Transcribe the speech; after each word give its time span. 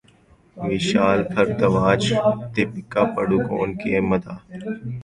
ویشال 0.57 1.19
بھردواج 1.31 2.01
دپیکا 2.53 3.03
پڈوکون 3.13 3.69
کے 3.81 3.93
مداح 4.09 4.39